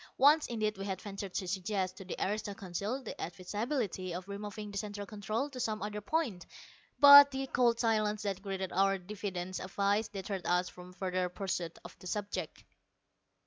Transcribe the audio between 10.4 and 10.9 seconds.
us